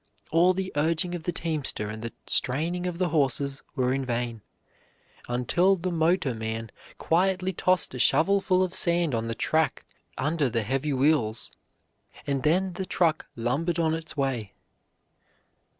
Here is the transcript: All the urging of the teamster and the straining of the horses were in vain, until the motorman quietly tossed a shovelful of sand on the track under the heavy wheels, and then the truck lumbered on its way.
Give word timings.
All 0.31 0.55
the 0.55 0.71
urging 0.75 1.13
of 1.13 1.25
the 1.25 1.31
teamster 1.31 1.87
and 1.87 2.01
the 2.01 2.11
straining 2.25 2.87
of 2.87 2.97
the 2.97 3.09
horses 3.09 3.61
were 3.75 3.93
in 3.93 4.03
vain, 4.03 4.41
until 5.29 5.75
the 5.75 5.91
motorman 5.91 6.71
quietly 6.97 7.53
tossed 7.53 7.93
a 7.93 7.99
shovelful 7.99 8.63
of 8.63 8.73
sand 8.73 9.13
on 9.13 9.27
the 9.27 9.35
track 9.35 9.85
under 10.17 10.49
the 10.49 10.63
heavy 10.63 10.91
wheels, 10.93 11.51
and 12.25 12.41
then 12.41 12.73
the 12.73 12.85
truck 12.87 13.27
lumbered 13.35 13.77
on 13.77 13.93
its 13.93 14.17
way. 14.17 14.53